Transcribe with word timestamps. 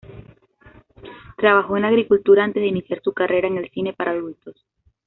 Trabajó 1.37 1.75
en 1.75 1.83
la 1.83 1.89
agricultura 1.89 2.43
antes 2.43 2.59
de 2.63 2.69
iniciar 2.69 3.03
su 3.03 3.13
carrera 3.13 3.47
en 3.49 3.57
el 3.57 3.69
cine 3.69 3.93
para 3.93 4.13
adultos. 4.13 4.55